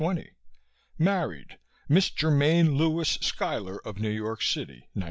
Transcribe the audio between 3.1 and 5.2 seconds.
Schuyler, of New York City, 1936.